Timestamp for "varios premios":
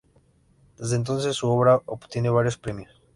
2.31-2.91